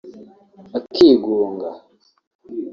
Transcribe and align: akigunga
akigunga 0.77 1.69